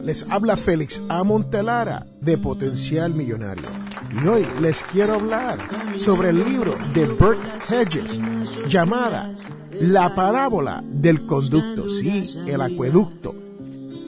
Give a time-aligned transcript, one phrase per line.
[0.00, 1.24] Les habla Félix A.
[1.24, 3.68] Montelara de Potencial Millonario.
[4.12, 5.58] Y hoy les quiero hablar
[5.96, 8.20] sobre el libro de Bert Hedges
[8.68, 9.34] llamada
[9.80, 13.34] La parábola del conducto, sí, el acueducto.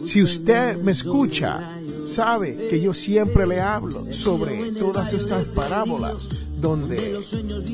[0.04, 1.60] Si usted me escucha,
[2.06, 6.28] sabe que yo siempre le hablo sobre todas estas parábolas
[6.64, 7.20] donde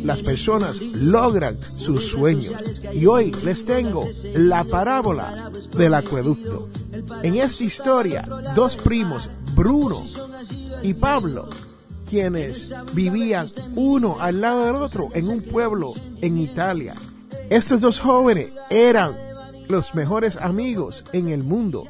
[0.02, 2.54] las personas logran sus sueños.
[2.92, 6.68] Y hoy les tengo la parábola del acueducto.
[7.22, 8.22] En esta historia,
[8.56, 10.04] dos primos, Bruno
[10.82, 11.48] y Pablo,
[12.08, 13.46] quienes vivían
[13.76, 16.96] uno al lado del otro en un pueblo en Italia.
[17.48, 19.14] Estos dos jóvenes eran
[19.68, 21.84] los mejores amigos en el mundo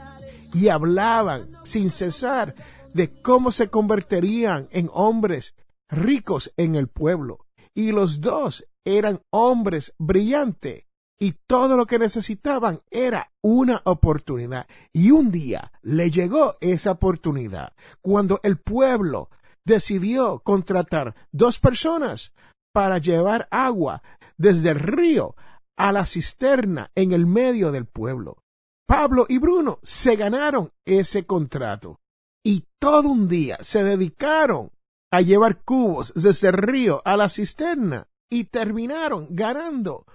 [0.52, 2.54] y hablaban sin cesar
[2.92, 5.54] de cómo se convertirían en hombres
[5.90, 7.46] ricos en el pueblo.
[7.74, 10.84] Y los dos eran hombres brillantes
[11.18, 14.66] y todo lo que necesitaban era una oportunidad.
[14.92, 19.28] Y un día le llegó esa oportunidad cuando el pueblo
[19.64, 22.32] decidió contratar dos personas
[22.72, 24.02] para llevar agua
[24.38, 25.36] desde el río
[25.76, 28.38] a la cisterna en el medio del pueblo.
[28.86, 32.00] Pablo y Bruno se ganaron ese contrato
[32.42, 34.72] y todo un día se dedicaron
[35.10, 40.06] a llevar cubos desde el río a la cisterna y terminaron ganando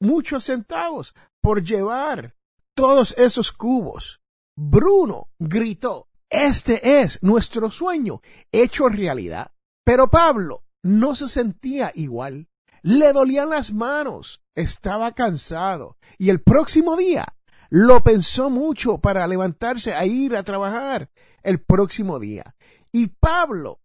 [0.00, 2.34] muchos centavos por llevar
[2.76, 4.20] todos esos cubos.
[4.56, 8.20] Bruno gritó, este es nuestro sueño
[8.52, 9.52] hecho realidad.
[9.84, 12.48] Pero Pablo no se sentía igual.
[12.82, 17.26] Le dolían las manos, estaba cansado y el próximo día
[17.70, 21.10] lo pensó mucho para levantarse a ir a trabajar
[21.42, 22.54] el próximo día.
[22.92, 23.80] Y Pablo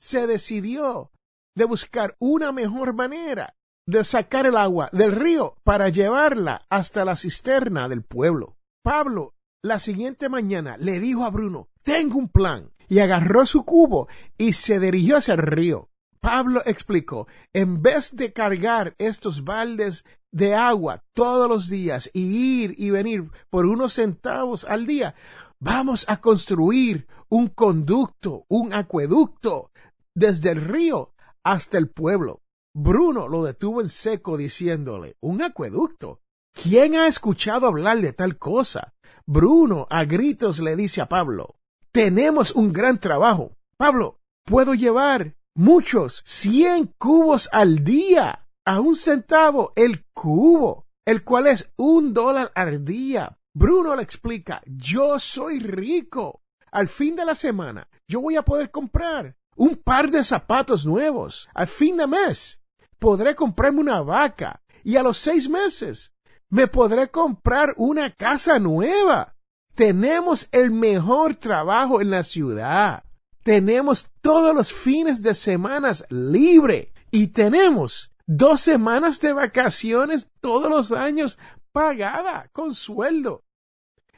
[0.00, 1.12] se decidió
[1.54, 3.54] de buscar una mejor manera
[3.86, 8.56] de sacar el agua del río para llevarla hasta la cisterna del pueblo.
[8.82, 14.08] Pablo la siguiente mañana le dijo a Bruno, tengo un plan, y agarró su cubo
[14.36, 15.90] y se dirigió hacia el río.
[16.20, 22.74] Pablo explicó, en vez de cargar estos baldes de agua todos los días y ir
[22.76, 25.14] y venir por unos centavos al día,
[25.60, 29.70] vamos a construir un conducto, un acueducto
[30.20, 32.42] desde el río hasta el pueblo.
[32.74, 36.20] Bruno lo detuvo en seco diciéndole, ¿un acueducto?
[36.52, 38.94] ¿Quién ha escuchado hablar de tal cosa?
[39.26, 41.56] Bruno a gritos le dice a Pablo,
[41.90, 43.56] tenemos un gran trabajo.
[43.78, 51.46] Pablo, puedo llevar muchos, cien cubos al día a un centavo el cubo, el cual
[51.46, 53.38] es un dólar al día.
[53.54, 56.42] Bruno le explica, yo soy rico.
[56.70, 61.46] Al fin de la semana, yo voy a poder comprar un par de zapatos nuevos.
[61.52, 62.62] Al fin de mes,
[62.98, 64.62] podré comprarme una vaca.
[64.82, 66.14] Y a los seis meses,
[66.48, 69.36] me podré comprar una casa nueva.
[69.74, 73.04] Tenemos el mejor trabajo en la ciudad.
[73.42, 80.90] Tenemos todos los fines de semanas libre y tenemos dos semanas de vacaciones todos los
[80.90, 81.38] años
[81.70, 83.44] pagada con sueldo.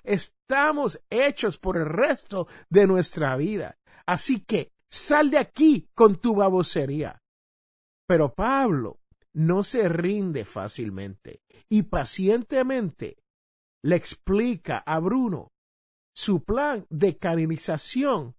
[0.05, 3.77] Estamos hechos por el resto de nuestra vida.
[4.07, 7.23] Así que sal de aquí con tu babosería.
[8.07, 9.01] Pero Pablo
[9.33, 11.41] no se rinde fácilmente
[11.71, 13.17] y pacientemente
[13.83, 15.51] le explica a Bruno
[16.15, 18.37] su plan de canalización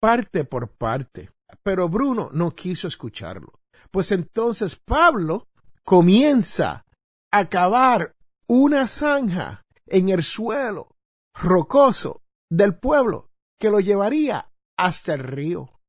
[0.00, 1.32] parte por parte.
[1.62, 3.60] Pero Bruno no quiso escucharlo.
[3.90, 5.48] Pues entonces Pablo
[5.84, 6.86] comienza
[7.30, 8.16] a cavar
[8.46, 10.96] una zanja en el suelo
[11.34, 15.79] rocoso del pueblo que lo llevaría hasta el río.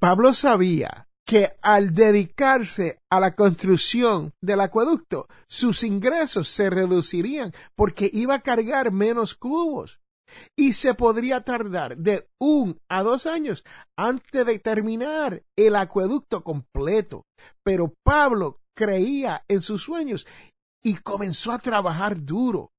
[0.00, 8.08] Pablo sabía que al dedicarse a la construcción del acueducto, sus ingresos se reducirían porque
[8.10, 10.00] iba a cargar menos cubos.
[10.56, 13.64] y se podría tardar de un a dos años
[13.96, 17.24] antes de terminar el acueducto completo.
[17.64, 20.28] Pero Pablo creía en sus sueños
[20.84, 22.70] y comenzó a trabajar duro.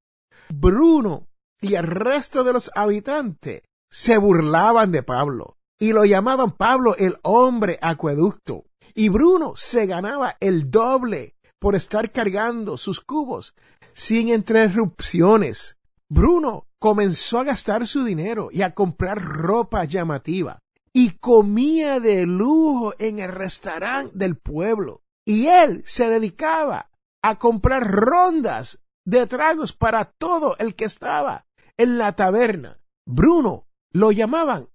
[0.48, 1.28] Bruno
[1.60, 7.16] y el resto de los habitantes se burlaban de Pablo y lo llamaban Pablo el
[7.24, 8.66] hombre acueducto.
[8.94, 13.56] Y Bruno se ganaba el doble por estar cargando sus cubos
[13.94, 15.80] sin interrupciones.
[16.08, 20.60] Bruno comenzó a gastar su dinero y a comprar ropa llamativa
[20.94, 25.02] y comía de lujo en el restaurante del pueblo.
[25.26, 26.92] Y él se dedicaba
[27.24, 32.80] a comprar rondas de tragos para todo el que estaba en la taberna.
[33.08, 34.71] Bruno lo llamaban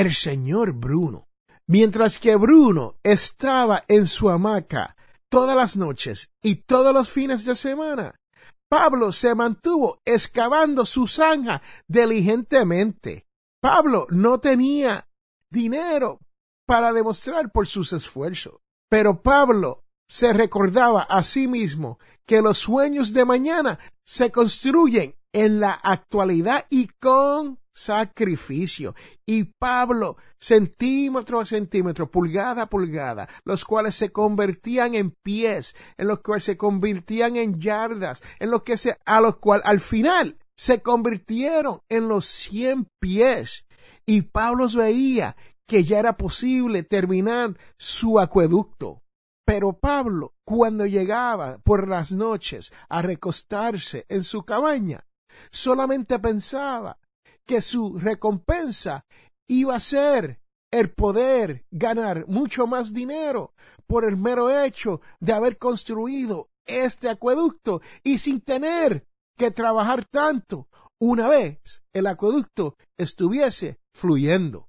[0.00, 1.28] el señor Bruno.
[1.66, 4.96] Mientras que Bruno estaba en su hamaca
[5.28, 8.18] todas las noches y todos los fines de semana,
[8.68, 13.26] Pablo se mantuvo excavando su zanja diligentemente.
[13.60, 15.06] Pablo no tenía
[15.50, 16.20] dinero
[16.66, 18.54] para demostrar por sus esfuerzos,
[18.88, 25.60] pero Pablo se recordaba a sí mismo que los sueños de mañana se construyen en
[25.60, 28.94] la actualidad y con sacrificio.
[29.26, 36.08] Y Pablo, centímetro a centímetro, pulgada a pulgada, los cuales se convertían en pies, en
[36.08, 40.36] los cuales se convertían en yardas, en los que se, a los cuales al final
[40.56, 43.66] se convirtieron en los cien pies.
[44.04, 45.36] Y Pablo veía
[45.66, 49.02] que ya era posible terminar su acueducto.
[49.46, 55.06] Pero Pablo, cuando llegaba por las noches a recostarse en su cabaña,
[55.50, 56.99] solamente pensaba
[57.50, 59.04] que su recompensa
[59.48, 60.40] iba a ser
[60.72, 63.54] el poder ganar mucho más dinero
[63.88, 69.04] por el mero hecho de haber construido este acueducto y sin tener
[69.36, 70.68] que trabajar tanto
[71.00, 74.68] una vez el acueducto estuviese fluyendo.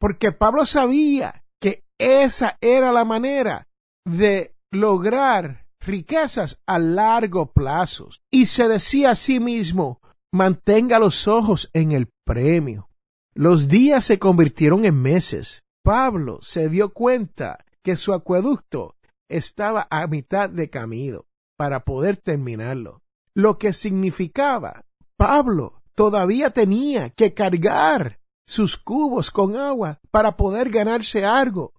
[0.00, 3.68] Porque Pablo sabía que esa era la manera
[4.04, 8.08] de lograr riquezas a largo plazo.
[8.32, 10.00] Y se decía a sí mismo,
[10.34, 12.88] mantenga los ojos en el premio.
[13.34, 15.62] Los días se convirtieron en meses.
[15.84, 18.96] Pablo se dio cuenta que su acueducto
[19.28, 21.26] estaba a mitad de camino
[21.56, 23.02] para poder terminarlo,
[23.32, 24.84] lo que significaba
[25.16, 31.74] Pablo todavía tenía que cargar sus cubos con agua para poder ganarse algo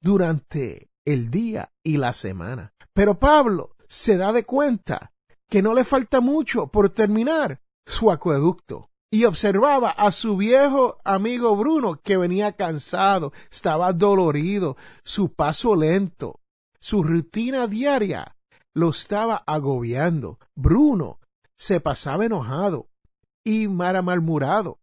[0.00, 2.72] durante el día y la semana.
[2.92, 5.12] Pero Pablo se da de cuenta
[5.48, 11.56] que no le falta mucho por terminar su acueducto y observaba a su viejo amigo
[11.56, 16.40] Bruno que venía cansado, estaba dolorido, su paso lento,
[16.78, 18.36] su rutina diaria
[18.72, 20.38] lo estaba agobiando.
[20.54, 21.18] Bruno
[21.56, 22.88] se pasaba enojado
[23.44, 24.78] y malhumorado,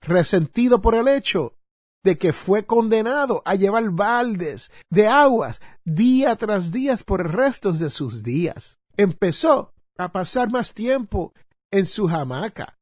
[0.00, 1.56] resentido por el hecho
[2.04, 7.72] de que fue condenado a llevar baldes de aguas día tras día por el resto
[7.72, 8.78] de sus días.
[8.96, 11.32] Empezó a pasar más tiempo
[11.72, 12.78] en su hamaca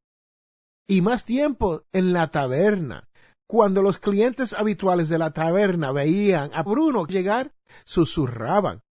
[0.91, 3.07] y más tiempo en la taberna.
[3.47, 7.55] Cuando los clientes habituales de la taberna veían a Bruno llegar,
[7.85, 8.83] susurraban.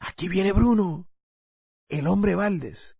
[0.00, 1.08] Aquí viene Bruno,
[1.88, 2.96] el hombre Valdes.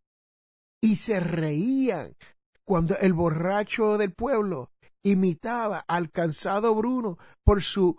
[0.81, 2.17] Y se reían
[2.65, 4.71] cuando el borracho del pueblo
[5.03, 7.97] imitaba al cansado Bruno por su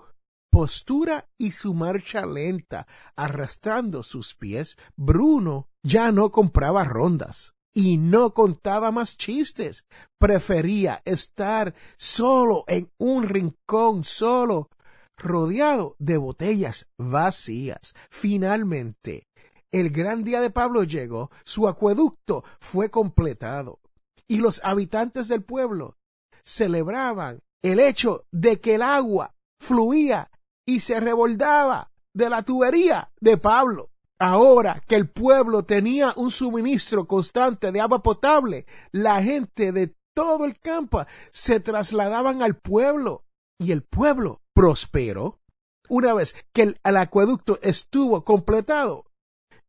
[0.50, 4.78] postura y su marcha lenta, arrastrando sus pies.
[4.96, 9.86] Bruno ya no compraba rondas y no contaba más chistes.
[10.20, 14.70] Prefería estar solo en un rincón, solo,
[15.18, 17.94] rodeado de botellas vacías.
[18.10, 19.28] Finalmente,
[19.72, 23.80] el gran día de Pablo llegó, su acueducto fue completado
[24.28, 25.98] y los habitantes del pueblo
[26.44, 30.30] celebraban el hecho de que el agua fluía
[30.66, 33.93] y se revolvaba de la tubería de Pablo.
[34.26, 40.46] Ahora que el pueblo tenía un suministro constante de agua potable, la gente de todo
[40.46, 43.26] el campo se trasladaban al pueblo
[43.60, 45.42] y el pueblo prosperó.
[45.90, 49.12] Una vez que el, acueducto estuvo completado,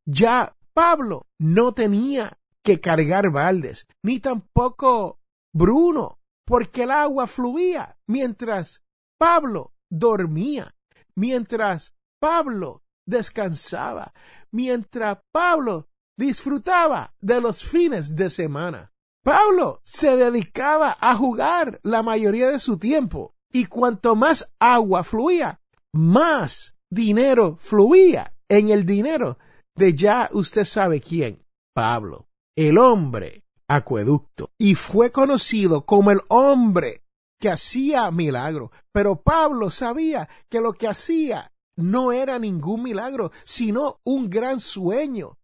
[0.06, 5.18] ya Pablo no tenía que cargar baldes, ni tampoco
[5.52, 8.84] Bruno, porque el agua fluía mientras
[9.18, 10.76] Pablo dormía,
[11.16, 14.12] mientras Pablo descansaba,
[14.50, 18.92] mientras Pablo disfrutaba de los fines de semana.
[19.24, 25.60] Pablo se dedicaba a jugar la mayoría de su tiempo y cuanto más agua fluía,
[25.92, 29.38] más dinero fluía en el dinero
[29.76, 31.44] de ya usted sabe quién,
[31.74, 37.02] Pablo, el hombre acueducto y fue conocido como el hombre
[37.40, 38.70] que hacía milagro.
[38.92, 45.38] Pero Pablo sabía que lo que hacía no era ningún milagro, sino un gran sueño.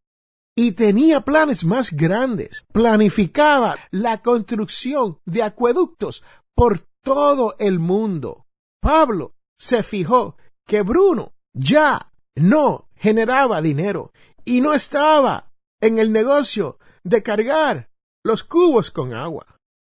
[0.56, 2.64] Y tenía planes más grandes.
[2.72, 6.22] Planificaba la construcción de acueductos
[6.54, 8.46] por todo el mundo.
[8.80, 14.12] Pablo se fijó que Bruno ya no generaba dinero
[14.44, 17.90] y no estaba en el negocio de cargar
[18.22, 19.46] los cubos con agua.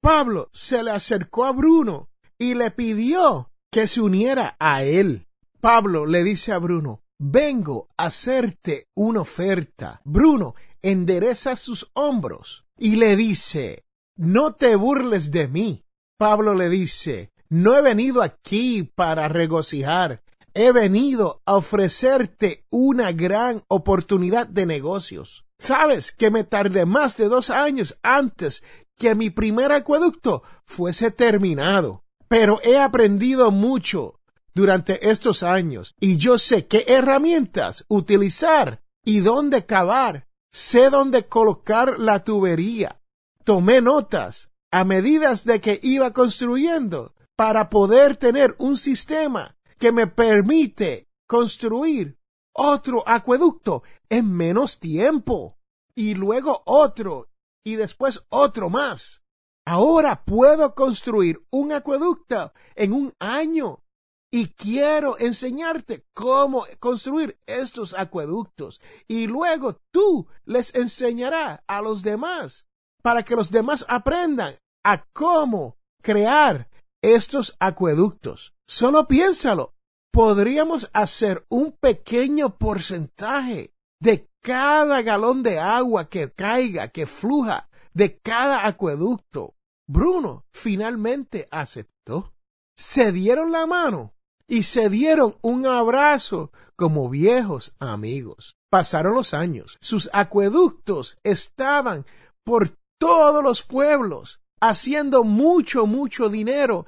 [0.02, 5.28] Pablo se le acercó a Bruno y le pidió que se uniera a él.
[5.62, 10.02] Pablo le dice a Bruno, vengo a hacerte una oferta.
[10.04, 13.86] Bruno endereza sus hombros y le dice,
[14.18, 15.86] no te burles de mí.
[16.18, 20.24] Pablo le dice, no he venido aquí para regocijar,
[20.56, 25.46] he venido a ofrecerte una gran oportunidad de negocios.
[25.60, 28.64] Sabes que me tardé más de dos años antes
[28.98, 34.21] que mi primer acueducto fuese terminado, pero he aprendido mucho
[34.54, 42.00] durante estos años y yo sé qué herramientas utilizar y dónde cavar, sé dónde colocar
[42.00, 43.02] la tubería.
[43.44, 50.08] Tomé notas a medidas de que iba construyendo para poder tener un sistema que me
[50.08, 52.18] permite construir
[52.54, 55.58] otro acueducto en menos tiempo
[55.96, 57.30] y luego otro
[57.64, 59.24] y después otro más.
[59.66, 63.84] Ahora puedo construir un acueducto en un año
[64.34, 72.66] y quiero enseñarte cómo construir estos acueductos y luego tú les enseñarás a los demás
[73.04, 76.70] para que los demás aprendan a cómo crear
[77.02, 78.56] estos acueductos.
[78.68, 79.76] Solo piénsalo.
[80.14, 88.20] Podríamos hacer un pequeño porcentaje de cada galón de agua que caiga, que fluja de
[88.20, 89.56] cada acueducto.
[89.88, 92.34] Bruno finalmente aceptó.
[92.78, 94.14] Se dieron la mano
[94.52, 98.58] y se dieron un abrazo como viejos amigos.
[98.70, 99.78] Pasaron los años.
[99.80, 102.06] Sus acueductos estaban
[102.44, 106.86] por todos los pueblos, haciendo mucho, mucho dinero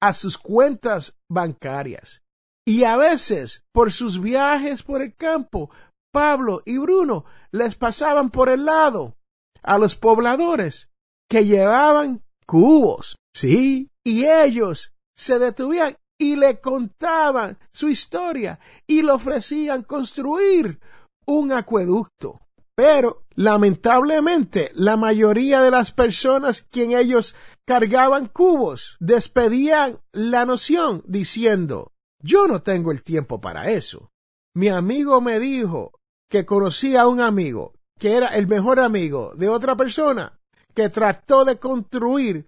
[0.00, 2.22] a sus cuentas bancarias.
[2.64, 5.68] Y a veces, por sus viajes por el campo,
[6.12, 9.16] Pablo y Bruno les pasaban por el lado
[9.64, 10.90] a los pobladores
[11.28, 19.10] que llevaban cubos, sí, y ellos se detuvieron y le contaban su historia y le
[19.10, 20.78] ofrecían construir
[21.26, 22.40] un acueducto.
[22.76, 27.34] Pero, lamentablemente, la mayoría de las personas quien ellos
[27.66, 34.10] cargaban cubos despedían la noción diciendo, yo no tengo el tiempo para eso.
[34.54, 35.92] Mi amigo me dijo
[36.28, 40.38] que conocía a un amigo que era el mejor amigo de otra persona
[40.74, 42.46] que trató de construir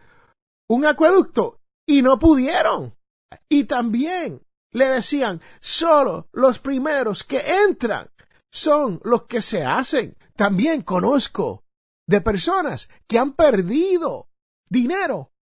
[0.68, 2.94] un acueducto y no pudieron.
[3.48, 8.10] Y también le decían, solo los primeros que entran
[8.50, 10.16] son los que se hacen.
[10.34, 11.64] También conozco
[12.06, 14.28] de personas que han perdido
[14.68, 15.32] dinero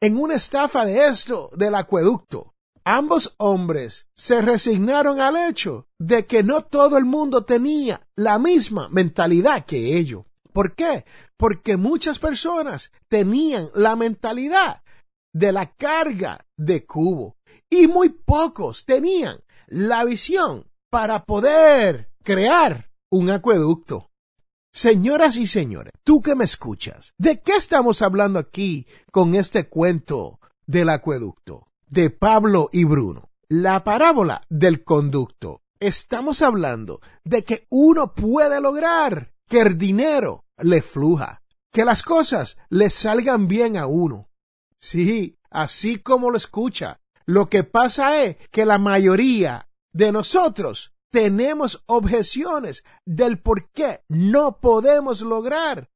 [0.00, 2.54] en una estafa de esto del acueducto.
[2.84, 8.88] Ambos hombres se resignaron al hecho de que no todo el mundo tenía la misma
[8.88, 10.24] mentalidad que ellos.
[10.52, 11.04] ¿Por qué?
[11.36, 14.82] Porque muchas personas tenían la mentalidad
[15.32, 17.36] de la carga de cubo
[17.70, 24.10] y muy pocos tenían la visión para poder crear un acueducto.
[24.72, 30.40] Señoras y señores, tú que me escuchas, ¿de qué estamos hablando aquí con este cuento
[30.66, 31.70] del acueducto?
[31.90, 33.30] de Pablo y Bruno.
[33.48, 35.62] La parábola del conducto.
[35.80, 42.58] Estamos hablando de que uno puede lograr que el dinero le fluja, que las cosas
[42.68, 44.30] le salgan bien a uno.
[44.78, 47.00] Sí, así como lo escucha.
[47.30, 54.58] Lo que pasa es que la mayoría de nosotros tenemos objeciones del por qué no
[54.58, 55.88] podemos lograr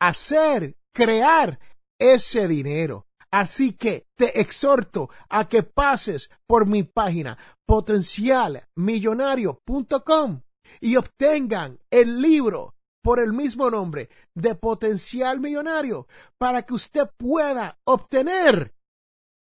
[0.00, 1.60] hacer, crear
[1.98, 3.06] ese dinero.
[3.30, 10.40] Así que te exhorto a que pases por mi página potencialmillonario.com
[10.80, 16.08] y obtengan el libro por el mismo nombre de Potencial Millonario
[16.38, 18.74] para que usted pueda obtener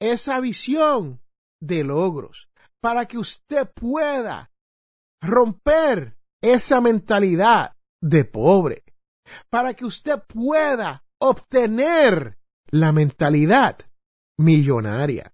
[0.01, 1.21] esa visión
[1.61, 2.49] de logros,
[2.81, 4.51] para que usted pueda
[5.23, 8.85] romper esa mentalidad de pobre,
[9.51, 12.39] para que usted pueda obtener
[12.71, 13.79] la mentalidad
[14.39, 15.33] millonaria.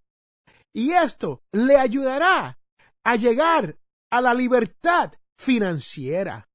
[0.75, 2.59] Y esto le ayudará
[3.05, 3.79] a llegar
[4.11, 6.49] a la libertad financiera.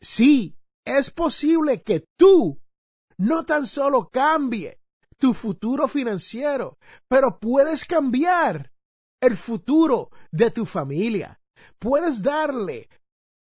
[0.00, 2.60] Sí, es posible que tú
[3.18, 4.80] no tan solo cambie
[5.16, 8.71] tu futuro financiero, pero puedes cambiar
[9.22, 11.40] el futuro de tu familia.
[11.78, 12.90] Puedes darle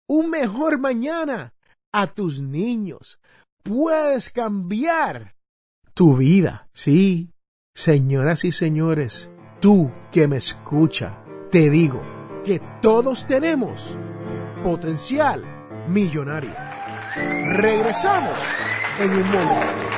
[0.08, 1.54] un mejor mañana
[1.92, 3.20] a tus niños.
[3.64, 5.36] Puedes cambiar
[5.94, 6.70] tu vida.
[6.72, 7.32] Sí,
[7.76, 12.02] señoras y señores, tú que me escucha, te digo
[12.46, 13.98] que todos tenemos
[14.64, 15.44] potencial
[15.90, 16.54] millonario.
[17.16, 18.38] Regresamos
[19.00, 19.93] en un momento.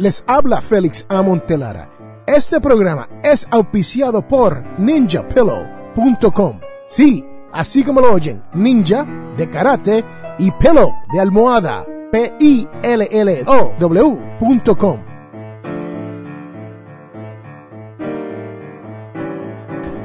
[0.00, 1.90] Les habla Félix Amontelara.
[2.26, 6.58] Este programa es auspiciado por ninjapillow.com.
[6.88, 10.02] Sí, así como lo oyen, ninja de karate
[10.38, 11.84] y pillow de almohada.
[12.10, 12.60] P-I-L-L-O-W.com.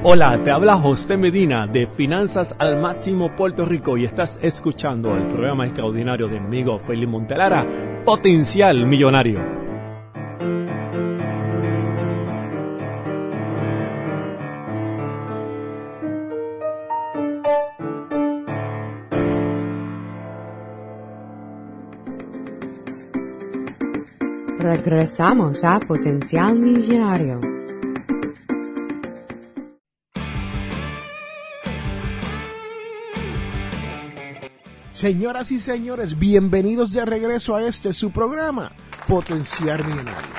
[0.04, 5.24] Hola, te habla José Medina de Finanzas al Máximo Puerto Rico y estás escuchando el
[5.28, 7.66] programa extraordinario de mi amigo Félix Montelara,
[8.04, 9.55] Potencial Millonario.
[24.86, 27.42] Regresamos a Potencial Millonario.
[34.92, 38.74] Señoras y señores, bienvenidos de regreso a este su programa,
[39.08, 40.30] Potencial Millonario.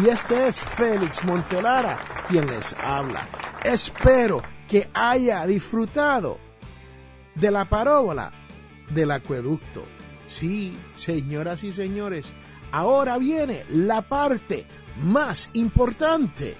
[0.00, 1.98] Y este es Félix Montelara
[2.28, 3.26] quien les habla.
[3.64, 6.38] Espero que haya disfrutado
[7.34, 8.30] de la parábola
[8.88, 9.82] del acueducto.
[10.28, 12.32] Sí, señoras y señores,
[12.76, 14.66] ahora viene la parte
[14.98, 16.58] más importante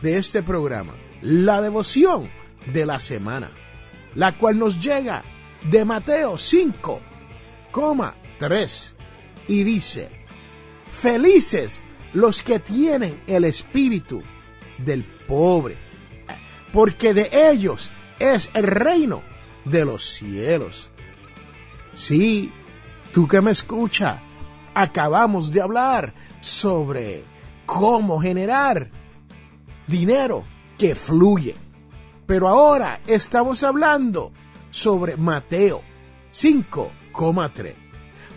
[0.00, 2.30] de este programa, la devoción
[2.72, 3.50] de la semana,
[4.14, 5.24] la cual nos llega
[5.70, 8.94] de Mateo 5,3
[9.46, 10.08] y dice,
[10.90, 11.82] felices
[12.14, 14.22] los que tienen el espíritu
[14.78, 15.76] del pobre,
[16.72, 19.20] porque de ellos es el reino
[19.66, 20.88] de los cielos.
[21.94, 22.50] Sí,
[23.12, 24.22] tú que me escuchas,
[24.78, 27.24] acabamos de hablar sobre
[27.66, 28.88] cómo generar
[29.88, 30.44] dinero
[30.78, 31.56] que fluye.
[32.26, 34.30] Pero ahora estamos hablando
[34.70, 35.80] sobre Mateo
[36.32, 37.74] 5,3.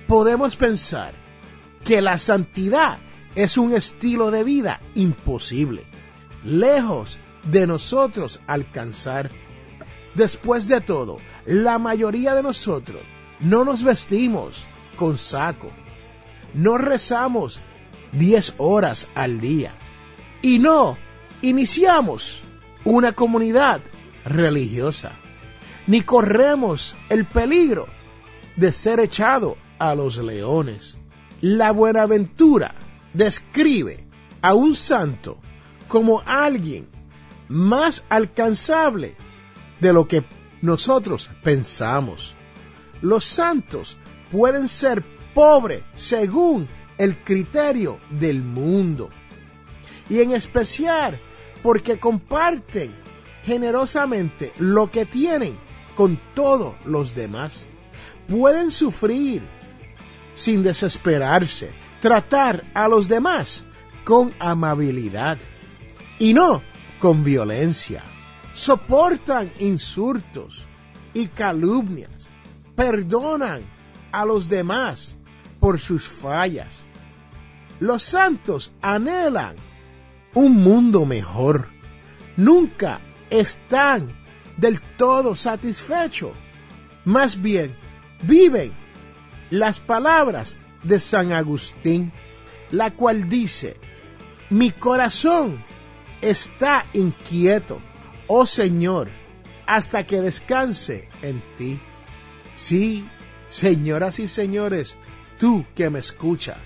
[0.07, 1.13] Podemos pensar
[1.83, 2.97] que la santidad
[3.35, 5.83] es un estilo de vida imposible,
[6.43, 7.19] lejos
[7.51, 9.29] de nosotros alcanzar.
[10.15, 12.99] Después de todo, la mayoría de nosotros
[13.41, 15.69] no nos vestimos con saco,
[16.53, 17.61] no rezamos
[18.13, 19.73] 10 horas al día
[20.41, 20.97] y no
[21.41, 22.41] iniciamos
[22.83, 23.81] una comunidad
[24.25, 25.11] religiosa,
[25.87, 27.87] ni corremos el peligro
[28.55, 30.97] de ser echado a los leones.
[31.41, 32.75] La buenaventura
[33.13, 34.05] describe
[34.41, 35.37] a un santo
[35.87, 36.87] como alguien
[37.47, 39.15] más alcanzable
[39.79, 40.23] de lo que
[40.61, 42.35] nosotros pensamos.
[43.01, 43.97] Los santos
[44.31, 46.67] pueden ser pobre según
[46.97, 49.09] el criterio del mundo.
[50.09, 51.17] Y en especial
[51.63, 52.93] porque comparten
[53.43, 55.57] generosamente lo que tienen
[55.95, 57.67] con todos los demás.
[58.27, 59.41] Pueden sufrir
[60.35, 63.63] sin desesperarse, tratar a los demás
[64.03, 65.37] con amabilidad
[66.19, 66.61] y no
[66.99, 68.03] con violencia.
[68.53, 70.65] Soportan insultos
[71.13, 72.29] y calumnias,
[72.75, 73.63] perdonan
[74.11, 75.17] a los demás
[75.61, 76.83] por sus fallas.
[77.79, 79.55] Los santos anhelan
[80.33, 81.69] un mundo mejor.
[82.35, 84.11] Nunca están
[84.57, 86.31] del todo satisfechos.
[87.05, 87.75] Más bien,
[88.23, 88.73] viven
[89.51, 92.11] las palabras de San Agustín,
[92.71, 93.77] la cual dice,
[94.49, 95.63] mi corazón
[96.21, 97.79] está inquieto,
[98.27, 99.09] oh Señor,
[99.67, 101.79] hasta que descanse en ti.
[102.55, 103.05] Sí,
[103.49, 104.97] señoras y señores,
[105.41, 106.57] tú que me escucha,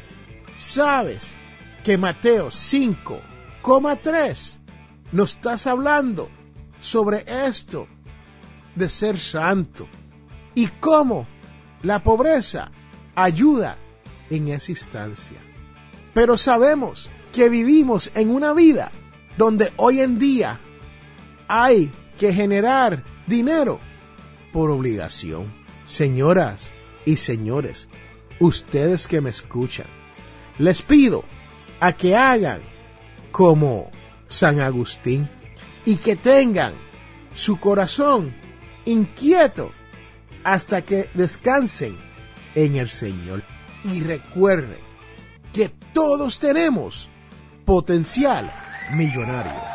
[0.58, 1.38] sabes
[1.86, 4.58] que Mateo 5,3
[5.14, 6.30] nos estás hablando
[6.82, 7.88] sobre esto
[8.76, 9.88] de ser santo
[10.54, 11.26] y cómo
[11.84, 12.70] la pobreza
[13.16, 13.78] ayuda
[14.30, 15.38] en esa instancia.
[16.14, 18.92] Pero sabemos que vivimos en una vida
[19.38, 20.60] donde hoy en día
[21.48, 23.80] hay que generar dinero
[24.52, 25.54] por obligación.
[25.86, 26.72] Señoras
[27.06, 27.88] y señores,
[28.40, 29.88] ustedes que me escuchan,
[30.58, 31.24] les pido
[31.80, 32.62] a que hagan
[33.32, 33.90] como
[34.28, 35.28] San Agustín
[35.86, 36.74] y que tengan
[37.34, 38.34] su corazón
[38.86, 39.72] inquieto
[40.44, 41.98] hasta que descansen
[42.56, 43.44] en el Señor.
[43.84, 44.78] Y recuerden
[45.54, 47.10] que todos tenemos
[47.66, 48.52] potencial
[48.94, 49.75] millonario.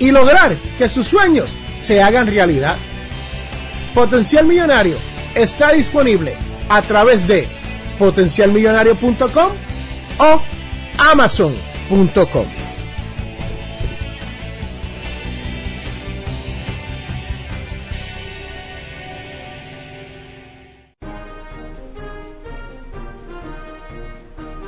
[0.00, 2.76] y lograr que sus sueños se hagan realidad.
[3.94, 4.96] Potencial Millonario
[5.34, 6.34] está disponible
[6.68, 7.46] a través de
[7.98, 9.52] potencialmillonario.com
[10.18, 10.42] o
[11.12, 12.46] amazon.com.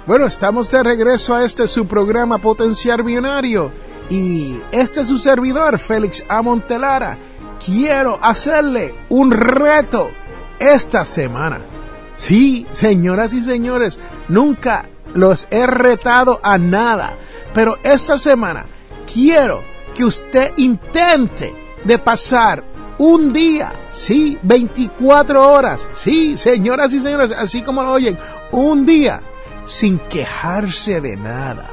[0.04, 3.72] Bueno, estamos de regreso a este su programa Potencial Millonario
[4.10, 7.16] y este es su servidor, Félix Amontelara.
[7.64, 10.10] Quiero hacerle un reto
[10.58, 11.60] esta semana.
[12.16, 17.16] Sí, señoras y señores, nunca los he retado a nada,
[17.54, 18.66] pero esta semana
[19.12, 19.62] quiero
[19.94, 22.64] que usted intente de pasar
[22.98, 28.16] un día, sí, 24 horas, sí, señoras y señores, así como lo oyen,
[28.52, 29.20] un día
[29.64, 31.70] sin quejarse de nada.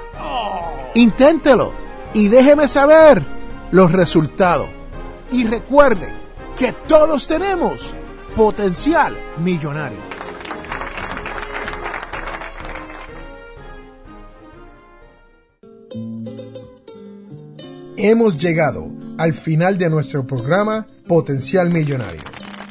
[0.96, 1.72] Inténtelo
[2.14, 3.24] y déjeme saber
[3.72, 4.70] los resultados.
[5.32, 6.10] Y recuerden
[6.58, 7.94] que todos tenemos
[8.36, 10.00] potencial millonario.
[17.96, 22.22] Hemos llegado al final de nuestro programa Potencial Millonario.